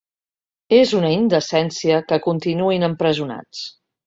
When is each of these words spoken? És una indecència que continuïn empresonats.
És 0.77 0.93
una 0.99 1.11
indecència 1.15 2.01
que 2.13 2.19
continuïn 2.27 2.89
empresonats. 2.89 3.63